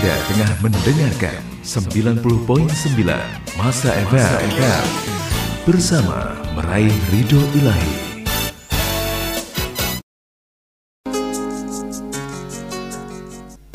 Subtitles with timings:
[0.00, 2.24] Anda tengah mendengarkan 90.9
[3.60, 4.88] Masa FM
[5.68, 7.92] bersama meraih ridho ilahi.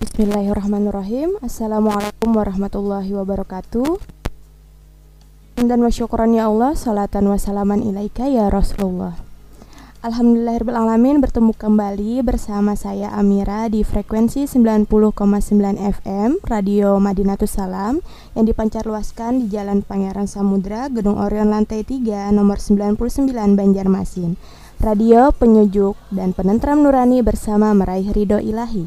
[0.02, 1.38] Bismillahirrahmanirrahim.
[1.46, 4.02] Assalamualaikum warahmatullahi wabarakatuh.
[5.62, 9.25] Dan wa syukuran ya Allah Salatan wa salaman ilaika ya Rasulullah
[10.06, 14.86] Alhamdulillahirrahmanirrahim bertemu kembali bersama saya Amira di frekuensi 90,9
[15.82, 18.06] FM Radio Madinatus Salam
[18.38, 23.02] yang dipancar luaskan di Jalan Pangeran Samudra, Gedung Orion Lantai 3, nomor 99
[23.58, 24.38] Banjarmasin.
[24.78, 28.86] Radio penyejuk dan penentram nurani bersama meraih ridho ilahi.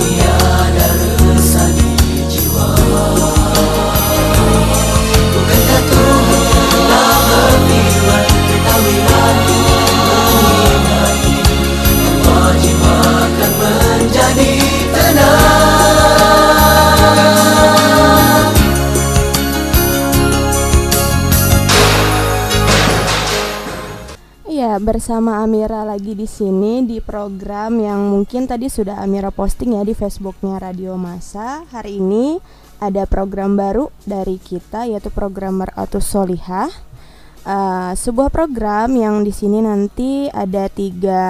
[0.00, 0.89] Bila
[24.80, 29.92] bersama Amira lagi di sini di program yang mungkin tadi sudah Amira posting ya di
[29.92, 31.68] Facebooknya Radio Masa.
[31.68, 32.40] Hari ini
[32.80, 36.72] ada program baru dari kita yaitu program Meratus Solihah
[37.44, 41.22] uh, sebuah program yang di sini nanti ada tiga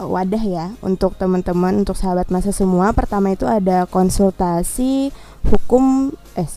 [0.00, 2.96] wadah ya untuk teman-teman untuk sahabat masa semua.
[2.96, 5.12] Pertama itu ada konsultasi
[5.52, 6.48] hukum eh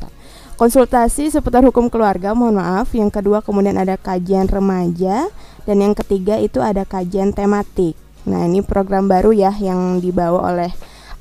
[0.57, 2.95] konsultasi seputar hukum keluarga, mohon maaf.
[2.95, 5.29] Yang kedua kemudian ada kajian remaja
[5.67, 7.99] dan yang ketiga itu ada kajian tematik.
[8.23, 10.71] Nah, ini program baru ya yang dibawa oleh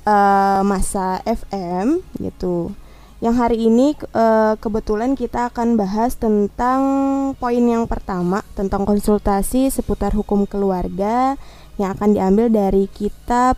[0.06, 2.70] uh, Masa FM gitu.
[3.16, 4.26] Yang hari ini e,
[4.60, 6.80] kebetulan kita akan bahas tentang
[7.40, 11.40] poin yang pertama tentang konsultasi seputar hukum keluarga
[11.80, 13.56] yang akan diambil dari kitab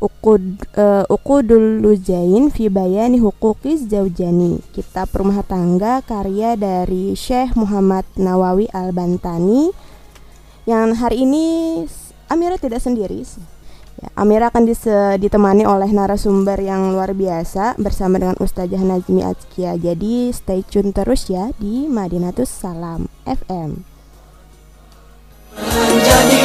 [0.00, 4.64] Uqud uh, Uqudul Luzain fi bayani huquqiz zaujani.
[4.72, 9.89] Kitab rumah tangga karya dari Syekh Muhammad Nawawi Al-Bantani.
[10.70, 11.46] Yang hari ini
[12.30, 13.26] Amira tidak sendiri
[14.00, 14.64] Ya, Amira akan
[15.18, 19.76] ditemani oleh narasumber yang luar biasa bersama dengan Ustazah Nazmi Azkia.
[19.76, 23.82] Jadi stay tune terus ya di Madinatus Salam FM.
[25.58, 26.42] Menjadi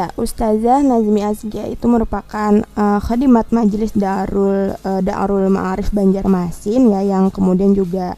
[0.00, 7.04] Ya, Ustazah Nazmi Azkia itu merupakan uh, khadimat Majelis Darul uh, Darul Ma'arif Banjarmasin ya
[7.04, 8.16] yang kemudian juga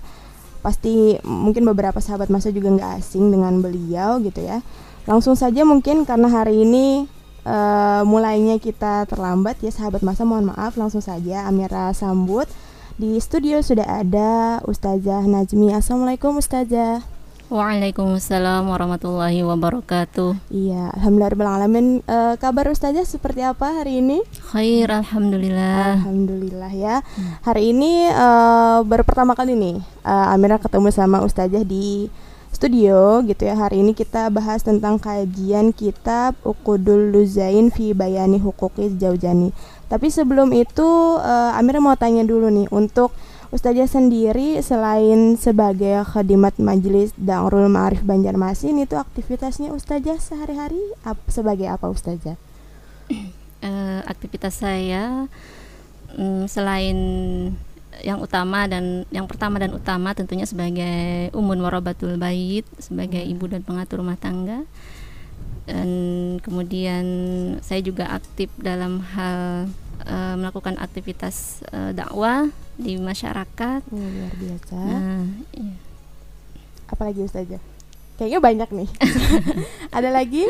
[0.63, 4.63] pasti mungkin beberapa sahabat masa juga nggak asing dengan beliau gitu ya.
[5.11, 7.11] Langsung saja mungkin karena hari ini
[7.51, 12.47] uh, mulainya kita terlambat ya sahabat masa mohon maaf langsung saja Amira sambut
[12.95, 15.75] di studio sudah ada Ustazah Nazmi.
[15.75, 17.22] Assalamualaikum Ustazah.
[17.53, 20.41] Waalaikumsalam warahmatullahi wabarakatuh.
[20.49, 21.61] Iya, alhamdulillah
[22.09, 24.25] uh, kabar Ustazah seperti apa hari ini?
[24.49, 26.01] Khair, alhamdulillah.
[26.01, 27.05] Alhamdulillah ya.
[27.05, 27.37] Hmm.
[27.45, 32.09] Hari ini uh, baru pertama kali nih uh, Amira ketemu sama Ustazah di
[32.57, 33.53] studio gitu ya.
[33.53, 39.53] Hari ini kita bahas tentang kajian kitab Uqudul Luzain fi Bayani Huquqi Zaujani.
[39.93, 43.13] Tapi sebelum itu uh, Amira mau tanya dulu nih untuk
[43.53, 51.69] Ustazah sendiri selain sebagai khadimat majelis Darul Ma'arif Banjarmasin itu aktivitasnya Ustazah sehari-hari ap sebagai
[51.69, 52.41] apa Ustazah?
[53.61, 55.29] Uh, aktivitas saya
[56.17, 56.97] um, selain
[58.01, 63.33] yang utama dan yang pertama dan utama tentunya sebagai umun warabatul bait sebagai hmm.
[63.37, 64.65] ibu dan pengatur rumah tangga
[65.69, 65.89] dan
[66.41, 67.05] kemudian
[67.61, 69.69] saya juga aktif dalam hal
[70.09, 73.81] uh, melakukan aktivitas uh, dakwah di masyarakat.
[73.89, 74.79] Oh, luar biasa.
[74.79, 75.25] Nah,
[75.57, 75.77] iya.
[76.89, 77.63] Apalagi Ustazah?
[78.21, 78.89] Kayaknya banyak nih.
[79.97, 80.45] Ada lagi?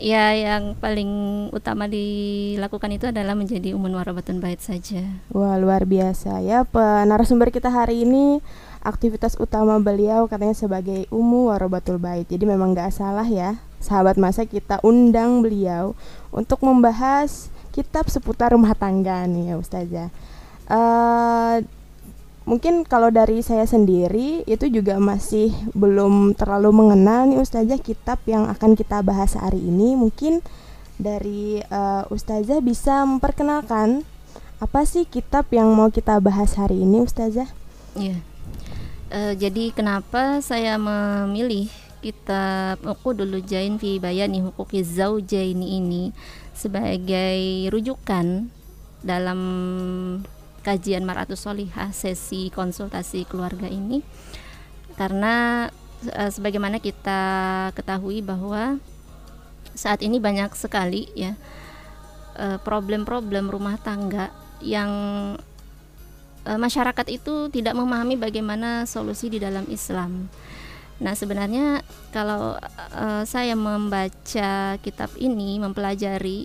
[0.00, 1.10] Ya, yang paling
[1.52, 5.04] utama dilakukan itu adalah menjadi umun warabatun bait saja.
[5.28, 6.64] Wah, luar biasa ya.
[7.04, 8.40] Narasumber kita hari ini
[8.80, 12.24] aktivitas utama beliau katanya sebagai umu warabatul bait.
[12.24, 15.92] Jadi memang gak salah ya, sahabat masa kita undang beliau
[16.32, 20.08] untuk membahas kitab seputar rumah tangga nih ya Ustazah.
[20.70, 21.66] Uh,
[22.46, 28.46] mungkin kalau dari saya sendiri itu juga masih belum terlalu mengenal nih Ustazah kitab yang
[28.46, 29.98] akan kita bahas hari ini.
[29.98, 30.38] Mungkin
[30.94, 34.06] dari uh, Ustazah bisa memperkenalkan
[34.62, 37.50] apa sih kitab yang mau kita bahas hari ini Ustazah?
[37.98, 38.22] Iya.
[39.10, 41.66] Uh, jadi kenapa saya memilih
[42.00, 46.02] kitab dulu Jain fi Bayani Hukuki Zaujaini ini
[46.56, 48.48] sebagai rujukan
[49.04, 49.40] dalam
[50.60, 54.04] kajian Maratus Solihah sesi konsultasi keluarga ini
[54.94, 55.68] karena
[56.12, 57.20] uh, sebagaimana kita
[57.72, 58.76] ketahui bahwa
[59.72, 61.38] saat ini banyak sekali ya
[62.64, 64.32] problem-problem uh, rumah tangga
[64.64, 64.90] yang
[66.44, 70.28] e, masyarakat itu tidak memahami bagaimana solusi di dalam Islam.
[71.00, 71.80] Nah, sebenarnya
[72.12, 72.60] kalau
[72.92, 76.44] e, saya membaca kitab ini, mempelajari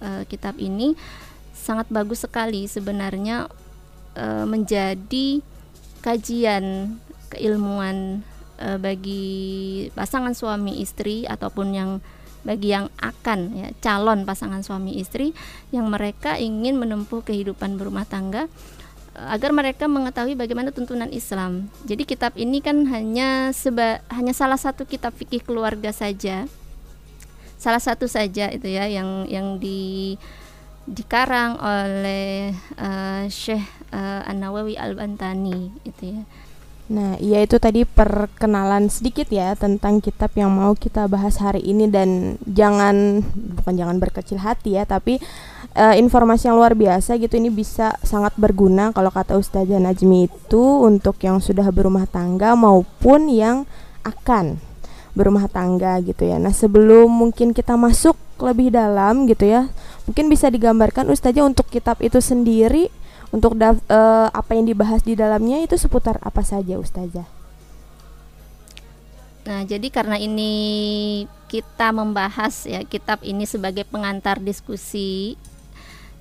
[0.00, 0.96] e, kitab ini
[1.60, 3.46] sangat bagus sekali sebenarnya
[4.16, 5.44] e, menjadi
[6.00, 6.96] kajian
[7.28, 8.24] keilmuan
[8.56, 9.28] e, bagi
[9.92, 11.90] pasangan suami istri ataupun yang
[12.40, 15.36] bagi yang akan ya calon pasangan suami istri
[15.76, 18.48] yang mereka ingin menempuh kehidupan berumah tangga
[19.16, 21.68] eh, agar mereka mengetahui bagaimana tuntunan Islam.
[21.84, 26.48] Jadi kitab ini kan hanya seba, hanya salah satu kitab fikih keluarga saja.
[27.60, 30.16] Salah satu saja itu ya yang yang di
[30.90, 33.62] dikarang oleh uh, Syekh
[33.94, 36.22] uh, An-Nawawi Al-Bantani itu ya.
[36.90, 41.86] Nah, iya itu tadi perkenalan sedikit ya tentang kitab yang mau kita bahas hari ini
[41.86, 45.22] dan jangan bukan jangan berkecil hati ya, tapi
[45.78, 50.62] uh, informasi yang luar biasa gitu ini bisa sangat berguna kalau kata Ustazah Najmi itu
[50.82, 53.70] untuk yang sudah berumah tangga maupun yang
[54.02, 54.58] akan
[55.14, 56.42] berumah tangga gitu ya.
[56.42, 59.70] Nah, sebelum mungkin kita masuk lebih dalam gitu ya,
[60.10, 62.90] mungkin bisa digambarkan Ustazah untuk kitab itu sendiri
[63.30, 67.30] untuk uh, apa yang dibahas di dalamnya itu seputar apa saja Ustazah?
[69.46, 70.50] Nah, jadi karena ini
[71.46, 75.38] kita membahas ya kitab ini sebagai pengantar diskusi.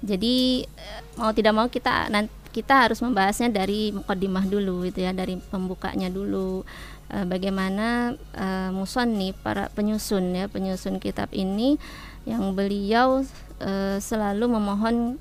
[0.06, 2.14] Jadi eh, mau tidak mau kita
[2.54, 6.66] kita harus membahasnya dari mukadimah dulu gitu ya, dari pembukanya dulu.
[7.10, 11.78] E, bagaimana e, nih para penyusun ya, penyusun kitab ini
[12.26, 13.26] yang beliau
[13.60, 15.20] e, selalu memohon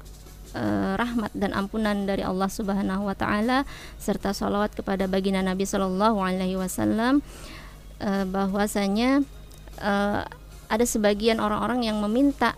[0.55, 3.69] uh, rahmat dan ampunan dari Allah Subhanahu wa taala
[4.01, 7.21] serta salawat kepada baginda Nabi Shallallahu alaihi wasallam
[8.01, 9.25] uh, bahwasanya
[9.83, 10.23] uh,
[10.69, 12.53] ada sebagian orang-orang yang meminta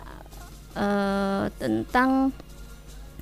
[0.75, 2.35] uh, tentang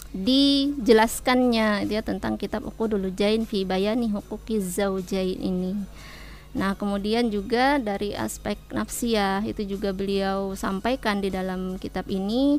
[0.10, 5.78] dijelaskannya dia tentang kitab Uqudul Jain fi bayani hukuki zaujain ini.
[6.50, 12.58] Nah, kemudian juga dari aspek nafsiyah itu juga beliau sampaikan di dalam kitab ini.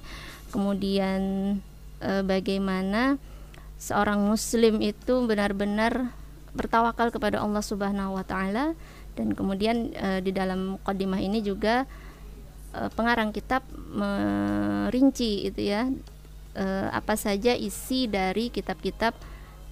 [0.54, 1.20] Kemudian
[1.98, 3.19] e, bagaimana
[3.81, 6.14] seorang muslim itu benar-benar
[6.54, 8.75] bertawakal kepada Allah Subhanahu wa taala
[9.14, 11.86] dan kemudian e, di dalam mukadimah ini juga
[12.75, 15.86] e, pengarang kitab merinci itu ya
[16.54, 19.14] e, apa saja isi dari kitab-kitab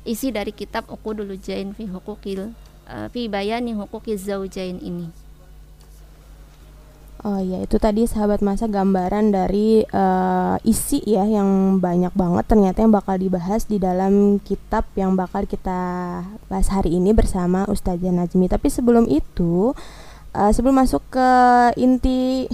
[0.06, 2.54] isi dari kitab Uqudul Jain fi Huquqil
[2.88, 5.12] e, fi bayani huquqiz zaujain ini.
[7.26, 12.78] Oh ya itu tadi sahabat masa gambaran dari uh, isi ya yang banyak banget ternyata
[12.86, 18.46] yang bakal dibahas di dalam kitab yang bakal kita bahas hari ini bersama Ustazah Najmi.
[18.46, 19.74] Tapi sebelum itu,
[20.30, 21.30] uh, sebelum masuk ke
[21.74, 22.46] inti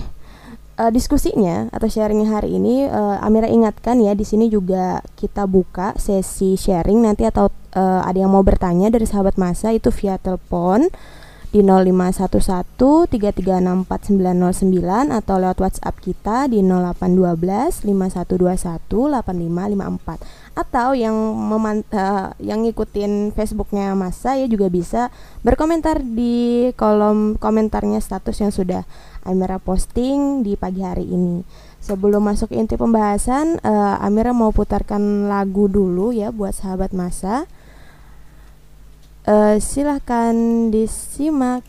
[0.80, 5.92] uh, diskusinya atau sharingnya hari ini, uh, Amira ingatkan ya di sini juga kita buka
[6.00, 10.88] sesi sharing nanti atau uh, ada yang mau bertanya dari sahabat masa itu via telepon
[11.54, 13.06] di 0511
[13.86, 23.30] 3364909 atau lewat WhatsApp kita di 0812 5121 8554 atau yang memant uh, yang ngikutin
[23.38, 25.14] Facebooknya Masa ya juga bisa
[25.46, 28.82] berkomentar di kolom komentarnya status yang sudah
[29.22, 31.46] Amira posting di pagi hari ini.
[31.80, 37.46] Sebelum masuk inti pembahasan, uh, Amira mau putarkan lagu dulu ya buat sahabat Masa
[39.28, 40.34] uh, silahkan
[40.72, 41.64] disimak.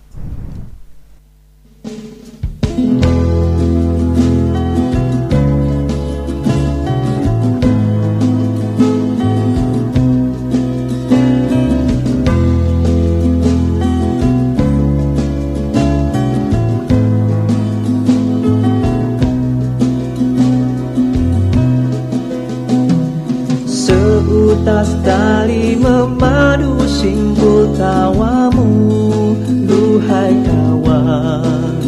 [24.65, 31.85] Seutas tali memadu simpul tawamu Duhai kawan.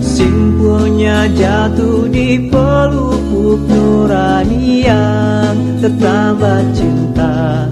[0.00, 7.68] Simpulnya jatuh di pelupuk nurani yang Tertambah cinta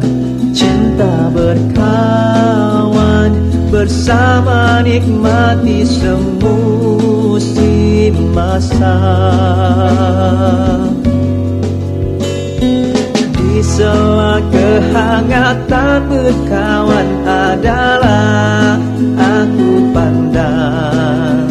[0.52, 3.32] Cinta berkawan.
[3.72, 8.92] Bersama nikmati semusim masa
[15.66, 18.78] dan berkawan adalah
[19.18, 21.49] aku pandang.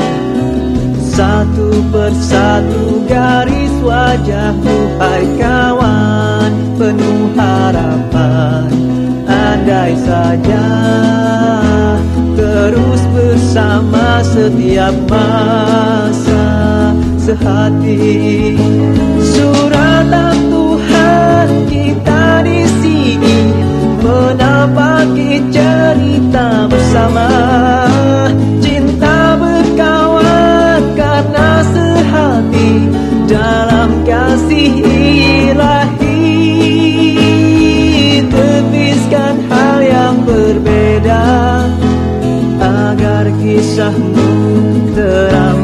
[1.15, 8.67] Satu persatu garis wajahmu hai kawan Penuh harapan.
[9.25, 10.67] Andai saja
[12.35, 16.45] Terus bersama setiap masa
[17.15, 18.59] Sehati.
[19.23, 20.64] Suratan Tuhan
[26.95, 27.27] bersama.
[28.63, 32.87] Cinta berkawan karena sehati
[33.27, 34.79] Dalam kasih
[35.51, 36.15] ilahi.
[38.31, 41.27] Tepiskan hal yang berbeda
[42.63, 44.31] Agar kisahmu
[44.95, 45.54] teramat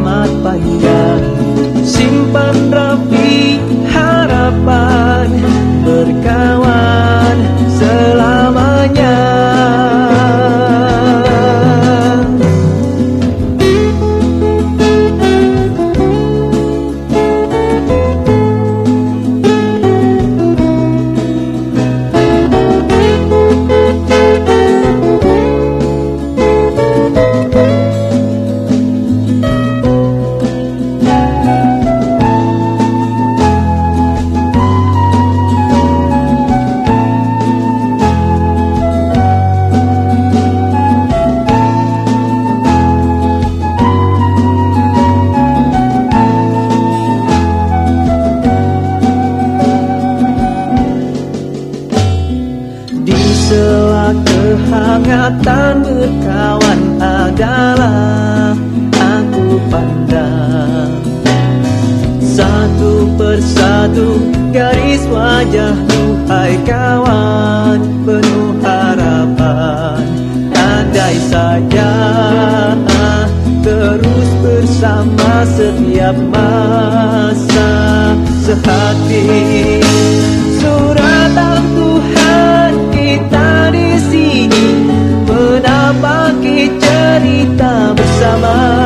[87.41, 88.80] cerita bersama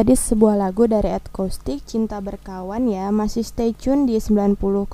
[0.00, 3.12] tadi sebuah lagu dari Ed Caustic Cinta Berkawan ya.
[3.12, 4.88] Masih stay tune di 90,9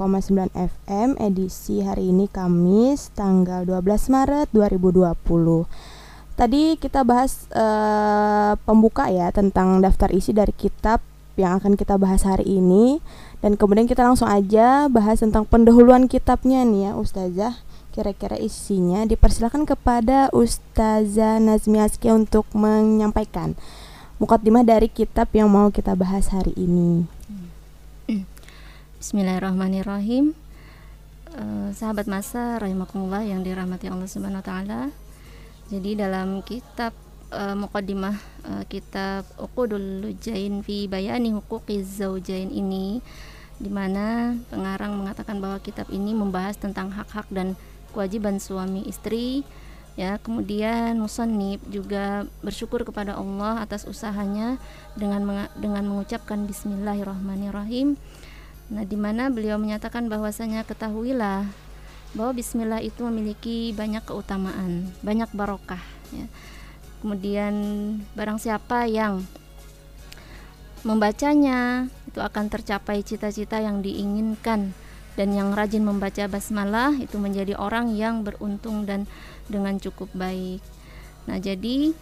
[0.51, 9.31] FM edisi hari ini Kamis tanggal 12 Maret 2020 Tadi kita bahas eh, pembuka ya
[9.31, 10.99] tentang daftar isi dari kitab
[11.39, 12.99] yang akan kita bahas hari ini.
[13.39, 17.55] Dan kemudian kita langsung aja bahas tentang pendahuluan kitabnya nih ya Ustazah.
[17.95, 23.55] Kira-kira isinya dipersilakan kepada Ustazah Nazmi Aski untuk menyampaikan
[24.17, 27.05] Mukaddimah dari kitab yang mau kita bahas hari ini.
[28.97, 30.33] Bismillahirrahmanirrahim.
[31.37, 34.81] Eh, sahabat masa rahimakumullah yang dirahmati Allah Subhanahu wa taala.
[35.69, 36.97] Jadi dalam kitab
[37.29, 38.17] uh, muqaddimah
[38.49, 43.05] uh, kitab Uqudul Lujain fi Bayani Huquqiz Zaujain ini
[43.61, 47.53] di mana pengarang mengatakan bahwa kitab ini membahas tentang hak-hak dan
[47.93, 49.45] kewajiban suami istri
[49.97, 54.61] ya kemudian musannif juga bersyukur kepada Allah atas usahanya
[54.93, 57.97] dengan dengan mengucapkan Bismillahirrahmanirrahim.
[58.69, 61.49] Nah di mana beliau menyatakan bahwasanya ketahuilah
[62.13, 65.81] bahwa Bismillah itu memiliki banyak keutamaan banyak barokah
[66.13, 66.29] ya.
[67.01, 67.55] Kemudian
[68.13, 69.25] barang siapa yang
[70.85, 74.77] membacanya itu akan tercapai cita-cita yang diinginkan
[75.17, 79.09] dan yang rajin membaca basmalah itu menjadi orang yang beruntung dan
[79.47, 80.61] dengan cukup baik.
[81.27, 81.95] Nah, jadi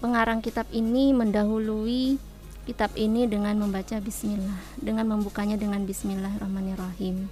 [0.00, 2.18] pengarang kitab ini mendahului
[2.62, 7.26] kitab ini dengan membaca bismillah, dengan membukanya dengan bismillahirrahmanirrahim.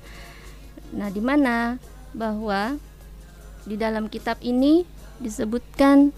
[0.90, 1.78] Nah, di mana
[2.10, 2.74] bahwa
[3.62, 4.82] di dalam kitab ini
[5.22, 6.10] disebutkan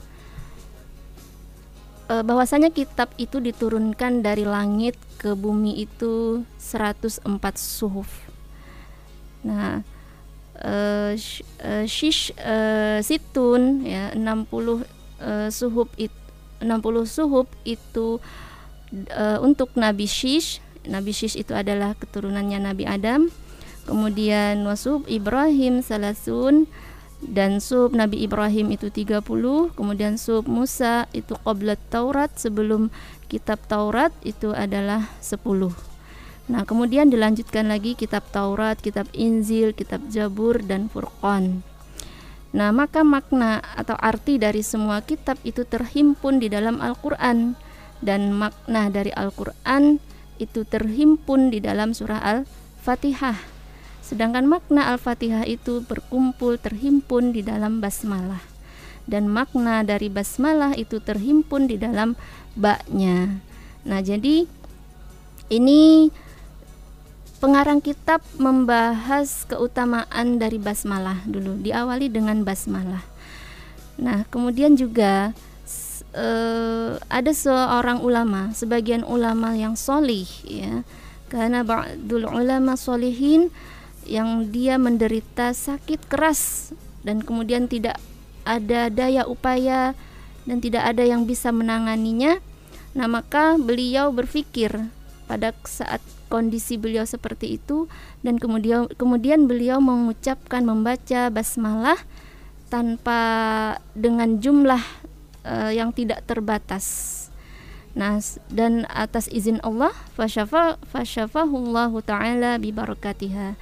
[2.09, 7.27] e, bahwasanya kitab itu diturunkan dari langit ke bumi itu 104
[7.59, 8.09] suhuf.
[9.45, 9.85] Nah,
[10.63, 11.13] uh,
[11.85, 14.23] shish uh, situn ya 60
[15.23, 16.15] uh, suhuf it,
[16.63, 18.23] 60 suhuf itu
[19.13, 20.63] uh, untuk Nabi Shish.
[20.83, 23.31] Nabi Shish itu adalah keturunannya Nabi Adam.
[23.83, 26.71] Kemudian wasub Ibrahim salasun
[27.23, 29.23] dan sub Nabi Ibrahim itu 30
[29.79, 32.91] kemudian sub Musa itu qablat Taurat sebelum
[33.31, 35.92] kitab Taurat itu adalah 10
[36.51, 41.63] nah kemudian dilanjutkan lagi kitab Taurat kitab Injil kitab Jabur dan Furqan
[42.53, 47.55] nah maka makna atau arti dari semua kitab itu terhimpun di dalam Al-Quran
[48.03, 50.03] dan makna dari Al-Quran
[50.43, 53.53] itu terhimpun di dalam surah Al-Fatihah
[54.13, 58.45] Sedangkan makna Al-Fatihah itu berkumpul terhimpun di dalam basmalah.
[59.07, 62.19] Dan makna dari basmalah itu terhimpun di dalam
[62.53, 63.41] baknya.
[63.89, 64.45] Nah, jadi
[65.49, 66.13] ini
[67.43, 71.59] pengarang kitab membahas keutamaan dari basmalah dulu.
[71.59, 73.03] Diawali dengan basmalah.
[73.99, 75.35] Nah, kemudian juga
[76.15, 80.87] uh, ada seorang ulama, sebagian ulama yang solih ya.
[81.27, 83.51] Karena ba'dul ulama solihin
[84.07, 86.71] yang dia menderita sakit keras
[87.03, 87.99] dan kemudian tidak
[88.47, 89.99] ada daya upaya
[90.47, 92.39] dan tidak ada yang bisa menanganinya.
[92.95, 94.71] Nah, maka beliau berpikir
[95.27, 95.99] pada saat
[96.33, 97.93] kondisi beliau seperti itu.
[98.25, 102.01] Dan kemudian kemudian beliau mengucapkan membaca basmalah
[102.73, 103.21] tanpa
[103.93, 104.81] dengan jumlah
[105.45, 107.21] uh, yang tidak terbatas.
[107.93, 113.53] Nah, dan atas izin Allah fasyafa fasyafahullahu taala bi barakatiha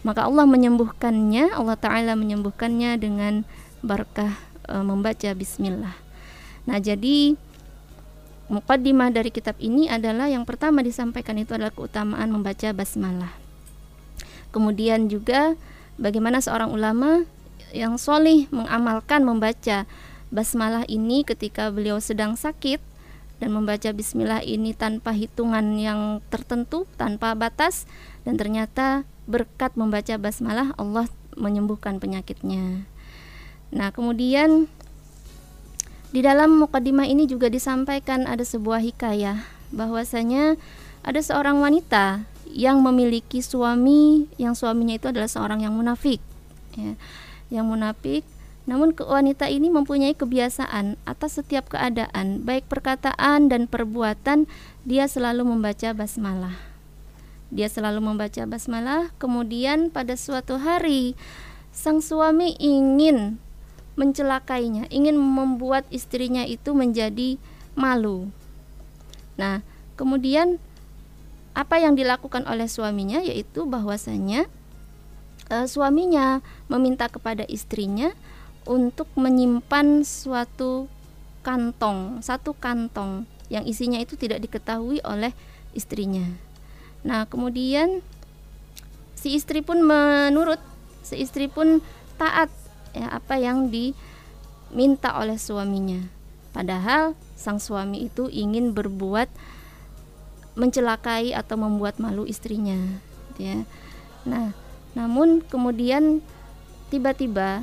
[0.00, 3.44] maka Allah menyembuhkannya Allah taala menyembuhkannya dengan
[3.84, 4.32] berkah
[4.64, 5.92] e, membaca bismillah.
[6.64, 7.36] Nah jadi
[8.50, 13.30] mukaddimah dari kitab ini adalah yang pertama disampaikan itu adalah keutamaan membaca basmalah
[14.50, 15.54] kemudian juga
[15.96, 17.22] bagaimana seorang ulama
[17.70, 19.86] yang solih mengamalkan membaca
[20.34, 22.82] basmalah ini ketika beliau sedang sakit
[23.40, 27.88] dan membaca bismillah ini tanpa hitungan yang tertentu, tanpa batas
[28.22, 31.08] dan ternyata berkat membaca basmalah Allah
[31.40, 32.84] menyembuhkan penyakitnya.
[33.72, 34.68] Nah, kemudian
[36.10, 40.58] di dalam mukadimah ini juga disampaikan ada sebuah hikayah bahwasanya
[41.06, 46.18] ada seorang wanita yang memiliki suami yang suaminya itu adalah seorang yang munafik
[46.74, 46.98] ya.
[47.50, 48.22] Yang munafik
[48.66, 54.46] namun wanita ini mempunyai kebiasaan atas setiap keadaan baik perkataan dan perbuatan
[54.86, 56.70] dia selalu membaca basmalah
[57.50, 61.18] dia selalu membaca basmalah, kemudian pada suatu hari
[61.74, 63.42] sang suami ingin
[64.00, 67.36] mencelakainya, ingin membuat istrinya itu menjadi
[67.76, 68.32] malu.
[69.36, 69.60] Nah,
[70.00, 70.56] kemudian
[71.52, 74.48] apa yang dilakukan oleh suaminya yaitu bahwasanya
[75.52, 76.40] e, suaminya
[76.72, 78.16] meminta kepada istrinya
[78.64, 80.88] untuk menyimpan suatu
[81.44, 85.36] kantong, satu kantong yang isinya itu tidak diketahui oleh
[85.76, 86.24] istrinya.
[87.04, 88.04] Nah, kemudian
[89.16, 90.60] si istri pun menurut,
[91.04, 91.84] si istri pun
[92.20, 92.52] taat
[92.96, 96.02] ya apa yang diminta oleh suaminya.
[96.50, 99.30] Padahal sang suami itu ingin berbuat
[100.58, 102.76] mencelakai atau membuat malu istrinya,
[103.32, 103.58] gitu ya.
[104.26, 104.50] Nah,
[104.98, 106.18] namun kemudian
[106.90, 107.62] tiba-tiba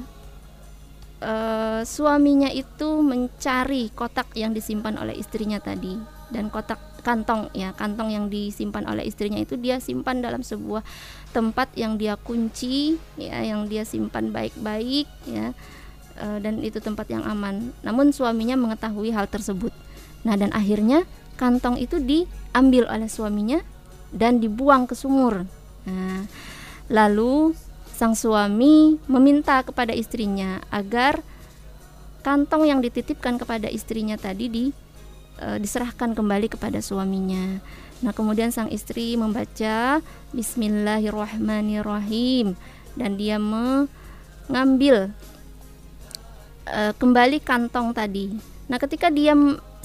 [1.20, 6.00] uh, suaminya itu mencari kotak yang disimpan oleh istrinya tadi
[6.32, 10.84] dan kotak kantong ya kantong yang disimpan oleh istrinya itu dia simpan dalam sebuah
[11.32, 15.56] tempat yang dia kunci ya yang dia simpan baik-baik ya
[16.20, 17.72] eh, dan itu tempat yang aman.
[17.80, 19.72] Namun suaminya mengetahui hal tersebut.
[20.28, 21.08] Nah, dan akhirnya
[21.40, 23.64] kantong itu diambil oleh suaminya
[24.12, 25.48] dan dibuang ke sumur.
[25.88, 26.28] Nah,
[26.92, 27.56] lalu
[27.96, 31.24] sang suami meminta kepada istrinya agar
[32.22, 34.66] kantong yang dititipkan kepada istrinya tadi di
[35.38, 37.62] e, diserahkan kembali kepada suaminya.
[38.02, 40.02] Nah, kemudian sang istri membaca
[40.34, 42.56] Bismillahirrahmanirrahim
[42.94, 45.10] dan dia mengambil
[46.70, 48.30] e, kembali kantong tadi.
[48.68, 49.32] Nah, ketika dia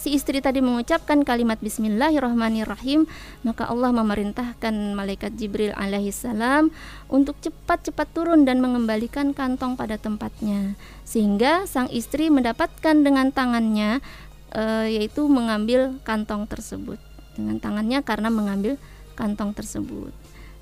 [0.03, 3.07] si istri tadi mengucapkan kalimat Bismillahirrahmanirrahim,
[3.47, 6.75] maka Allah memerintahkan malaikat Jibril alaihissalam
[7.07, 10.75] untuk cepat-cepat turun dan mengembalikan kantong pada tempatnya,
[11.07, 14.03] sehingga sang istri mendapatkan dengan tangannya
[14.53, 14.63] e,
[15.01, 17.01] yaitu mengambil kantong tersebut
[17.35, 18.77] dengan tangannya karena mengambil
[19.17, 20.13] kantong tersebut.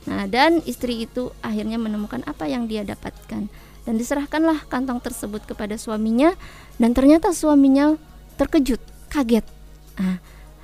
[0.09, 3.53] Nah, dan istri itu akhirnya menemukan apa yang dia dapatkan
[3.85, 6.33] dan diserahkanlah kantong tersebut kepada suaminya
[6.81, 8.01] dan ternyata suaminya
[8.41, 8.81] terkejut
[9.13, 9.45] kaget.
[10.01, 10.17] Ah,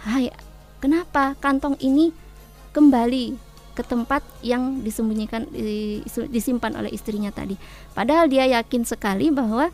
[0.09, 0.33] hai,
[0.81, 2.17] kenapa kantong ini
[2.73, 3.37] kembali
[3.77, 5.45] ke tempat yang disembunyikan
[6.33, 7.61] disimpan oleh istrinya tadi.
[7.93, 9.69] Padahal dia yakin sekali bahwa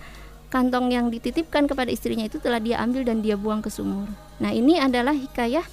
[0.52, 4.04] kantong yang dititipkan kepada istrinya itu telah dia ambil dan dia buang ke sumur.
[4.36, 5.64] Nah, ini adalah hikayah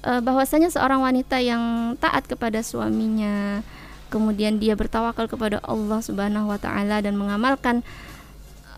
[0.00, 3.60] e, bahwasanya seorang wanita yang taat kepada suaminya,
[4.14, 7.82] kemudian dia bertawakal kepada Allah Subhanahu wa taala dan mengamalkan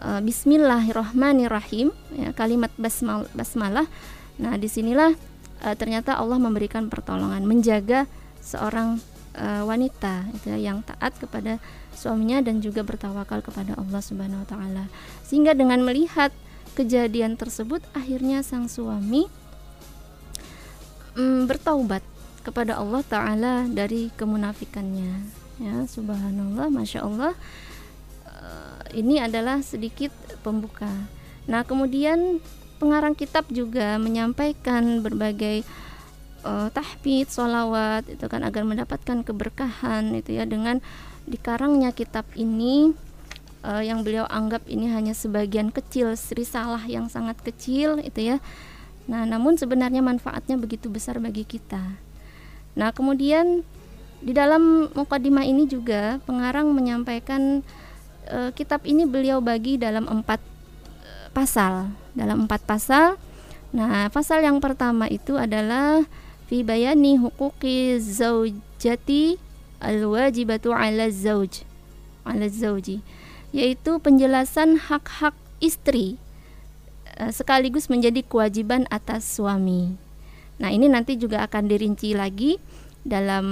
[0.00, 3.84] uh, Bismillahirrahmanirrahim ya, kalimat basmal, basmalah
[4.40, 5.12] nah di sinilah
[5.60, 8.08] uh, ternyata Allah memberikan pertolongan menjaga
[8.40, 8.96] seorang
[9.36, 11.60] uh, wanita itu ya, yang taat kepada
[11.96, 14.84] suaminya dan juga bertawakal kepada Allah Subhanahu wa taala.
[15.24, 16.30] Sehingga dengan melihat
[16.76, 19.26] kejadian tersebut akhirnya sang suami
[21.16, 22.04] um, bertaubat
[22.44, 25.26] kepada Allah taala dari kemunafikannya.
[25.56, 27.32] Ya subhanallah masya Allah.
[28.96, 30.88] Ini adalah sedikit pembuka.
[31.50, 32.40] Nah, kemudian
[32.80, 35.66] pengarang kitab juga menyampaikan berbagai
[36.46, 40.80] uh, tahmid, solawat itu kan agar mendapatkan keberkahan itu ya dengan
[41.26, 42.94] dikarangnya kitab ini
[43.66, 48.36] uh, yang beliau anggap ini hanya sebagian kecil risalah yang sangat kecil itu ya.
[49.06, 51.82] Nah, namun sebenarnya manfaatnya begitu besar bagi kita.
[52.74, 53.62] Nah, kemudian
[54.18, 57.62] di dalam mukadimah ini juga pengarang menyampaikan
[58.26, 60.42] e, kitab ini beliau bagi dalam empat
[61.06, 61.94] e, pasal.
[62.18, 63.14] Dalam empat pasal.
[63.70, 66.02] Nah, pasal yang pertama itu adalah
[66.50, 69.45] fi huquqi zaujati
[69.80, 70.72] al-wajibatu
[73.54, 76.18] yaitu penjelasan hak-hak istri
[77.16, 79.96] e, sekaligus menjadi kewajiban atas suami.
[80.56, 82.56] Nah, ini nanti juga akan dirinci lagi
[83.06, 83.46] dalam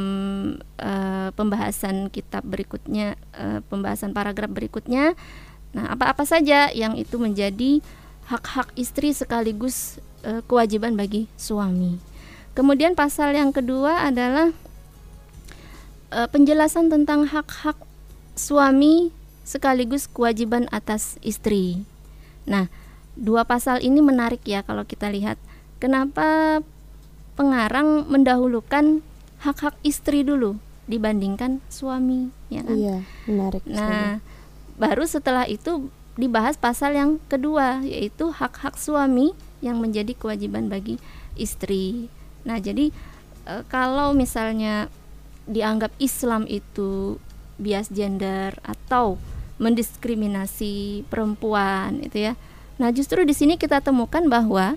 [0.83, 5.15] uh, pembahasan kitab berikutnya, uh, pembahasan paragraf berikutnya.
[5.77, 7.79] Nah, apa-apa saja yang itu menjadi
[8.27, 12.03] hak-hak istri sekaligus uh, kewajiban bagi suami.
[12.59, 14.51] Kemudian pasal yang kedua adalah
[16.15, 17.77] uh, penjelasan tentang hak-hak
[18.39, 19.11] suami
[19.43, 21.83] sekaligus kewajiban atas istri.
[22.47, 22.71] Nah,
[23.19, 25.37] dua pasal ini menarik ya kalau kita lihat.
[25.83, 26.63] Kenapa
[27.35, 29.03] pengarang mendahulukan
[29.43, 34.81] hak-hak istri dulu dibandingkan suami ya kan iya menarik nah sekali.
[34.81, 41.01] baru setelah itu dibahas pasal yang kedua yaitu hak-hak suami yang menjadi kewajiban bagi
[41.35, 42.13] istri
[42.45, 42.93] nah jadi
[43.49, 44.93] e, kalau misalnya
[45.45, 47.21] dianggap Islam itu
[47.61, 49.21] bias gender atau
[49.63, 52.35] mendiskriminasi perempuan itu ya
[52.75, 54.75] nah justru di sini kita temukan bahwa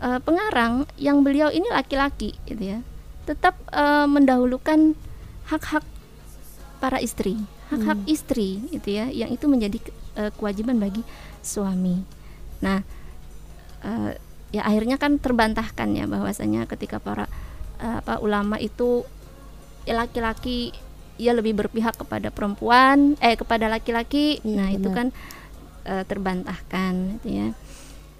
[0.00, 2.80] e, pengarang yang beliau ini laki-laki gitu ya
[3.24, 4.92] tetap uh, mendahulukan
[5.48, 5.84] hak-hak
[6.78, 7.40] para istri,
[7.72, 8.12] hak-hak hmm.
[8.12, 9.78] istri itu ya, yang itu menjadi
[10.20, 11.00] uh, kewajiban bagi
[11.40, 12.04] suami.
[12.60, 12.84] Nah,
[13.80, 14.12] uh,
[14.52, 17.26] ya akhirnya kan terbantahkan ya bahwasanya ketika para
[17.80, 19.08] uh, apa ulama itu
[19.92, 20.72] laki-laki
[21.20, 24.40] ya lebih berpihak kepada perempuan, eh kepada laki-laki.
[24.40, 24.78] Ya, nah, benar.
[24.80, 25.06] itu kan
[25.84, 27.48] uh, terbantahkan gitu ya.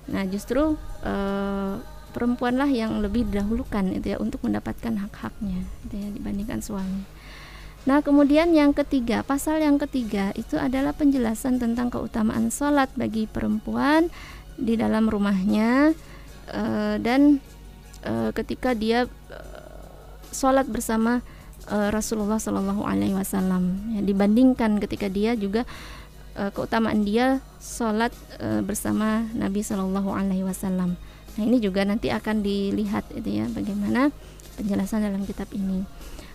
[0.05, 1.75] Nah, justru uh,
[2.15, 7.03] perempuanlah yang lebih didahulukan itu ya untuk mendapatkan hak-haknya gitu ya dibandingkan suami.
[7.85, 14.09] Nah, kemudian yang ketiga, pasal yang ketiga itu adalah penjelasan tentang keutamaan sholat bagi perempuan
[14.57, 15.93] di dalam rumahnya
[16.49, 16.63] e,
[17.05, 17.45] dan
[18.01, 19.39] e, ketika dia e,
[20.33, 21.21] sholat bersama
[21.69, 25.69] e, Rasulullah Shallallahu Alaihi Wasallam ya, dibandingkan ketika dia juga
[26.37, 30.97] e, keutamaan dia sholat e, bersama Nabi Shallallahu Alaihi Wasallam.
[31.35, 34.15] Nah, ini juga nanti akan dilihat itu ya bagaimana
[34.55, 35.83] penjelasan dalam kitab ini.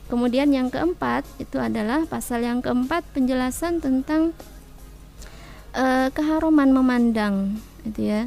[0.09, 4.33] Kemudian yang keempat itu adalah pasal yang keempat penjelasan tentang
[5.77, 8.21] eh, keharuman memandang gitu ya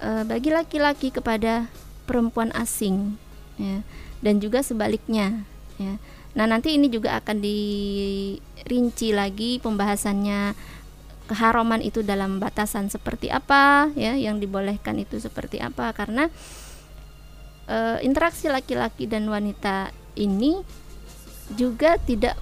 [0.00, 1.68] eh, bagi laki-laki kepada
[2.08, 3.20] perempuan asing
[3.60, 3.84] ya
[4.24, 5.44] dan juga sebaliknya
[5.76, 6.00] ya
[6.32, 10.56] nah nanti ini juga akan dirinci lagi pembahasannya
[11.28, 16.32] keharuman itu dalam batasan seperti apa ya yang dibolehkan itu seperti apa karena
[17.68, 20.60] eh, interaksi laki-laki dan wanita ini
[21.52, 22.36] juga tidak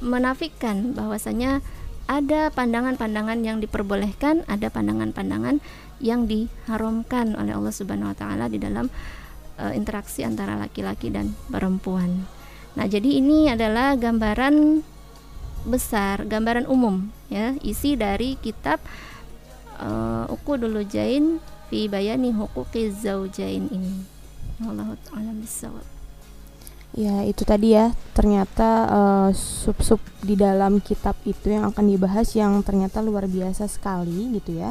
[0.00, 1.60] menafikan bahwasanya
[2.04, 5.64] ada pandangan-pandangan yang diperbolehkan, ada pandangan-pandangan
[6.04, 8.92] yang diharamkan oleh Allah Subhanahu wa taala di dalam
[9.56, 12.28] uh, interaksi antara laki-laki dan perempuan.
[12.74, 14.82] Nah, jadi ini adalah gambaran
[15.64, 18.82] besar, gambaran umum ya, isi dari kitab
[19.80, 21.40] uh, Uqudul Jain
[21.72, 24.04] fi bayani huquqi zaujain ini.
[24.62, 25.42] Wallahu a'lam.
[26.94, 27.90] Ya, itu tadi ya.
[28.14, 34.38] Ternyata eh, sub-sub di dalam kitab itu yang akan dibahas yang ternyata luar biasa sekali
[34.38, 34.70] gitu ya.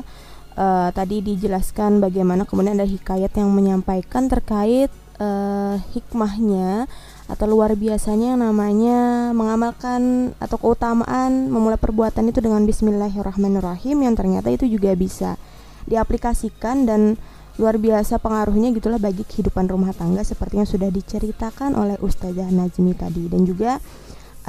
[0.56, 4.88] Eh, tadi dijelaskan bagaimana kemudian ada hikayat yang menyampaikan terkait
[5.20, 6.88] eh, hikmahnya
[7.34, 14.54] atau luar biasanya yang namanya mengamalkan atau keutamaan memulai perbuatan itu dengan bismillahirrahmanirrahim yang ternyata
[14.54, 15.42] itu juga bisa
[15.90, 17.18] diaplikasikan dan
[17.58, 22.94] luar biasa pengaruhnya gitulah bagi kehidupan rumah tangga seperti yang sudah diceritakan oleh Ustazah Najmi
[22.98, 23.30] tadi.
[23.30, 23.78] Dan juga